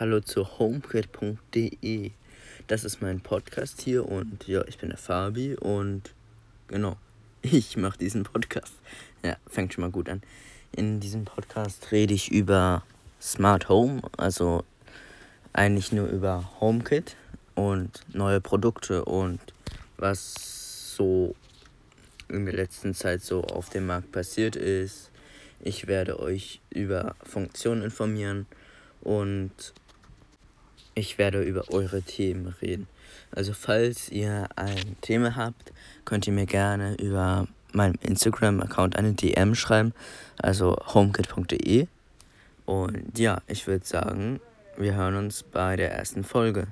[0.00, 2.12] Hallo zu homekit.de.
[2.68, 6.14] Das ist mein Podcast hier und ja, ich bin der Fabi und
[6.68, 6.96] genau,
[7.42, 8.72] ich mache diesen Podcast.
[9.22, 10.22] Ja, fängt schon mal gut an.
[10.74, 12.82] In diesem Podcast rede ich über
[13.20, 14.64] Smart Home, also
[15.52, 17.14] eigentlich nur über HomeKit
[17.54, 19.38] und neue Produkte und
[19.98, 21.34] was so
[22.28, 25.10] in der letzten Zeit so auf dem Markt passiert ist.
[25.62, 28.46] Ich werde euch über Funktionen informieren
[29.02, 29.74] und
[31.00, 32.86] ich werde über eure Themen reden.
[33.32, 35.72] Also falls ihr ein Thema habt,
[36.04, 39.92] könnt ihr mir gerne über meinem Instagram-Account eine DM schreiben,
[40.36, 41.86] also homekit.de.
[42.66, 44.40] Und ja, ich würde sagen,
[44.76, 46.68] wir hören uns bei der ersten Folge.